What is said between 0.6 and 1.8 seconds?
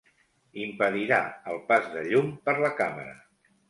Impedirà el